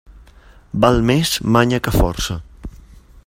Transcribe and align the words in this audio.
Val 0.85 0.97
més 1.09 1.35
manya 1.57 1.81
que 1.89 1.95
força. 1.99 2.39